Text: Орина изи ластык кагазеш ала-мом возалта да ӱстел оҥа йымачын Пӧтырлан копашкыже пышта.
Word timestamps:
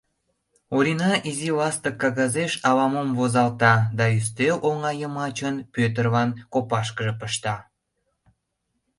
Орина 0.75 1.13
изи 1.29 1.49
ластык 1.57 1.95
кагазеш 2.01 2.51
ала-мом 2.69 3.09
возалта 3.19 3.73
да 3.97 4.05
ӱстел 4.19 4.55
оҥа 4.69 4.91
йымачын 5.01 5.55
Пӧтырлан 5.73 6.29
копашкыже 6.53 7.13
пышта. 7.19 7.55